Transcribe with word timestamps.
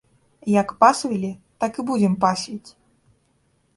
Як 0.53 0.69
пасвілі, 0.81 1.29
так 1.65 1.79
і 1.83 1.87
будзем 1.93 2.13
пасвіць! 2.27 2.69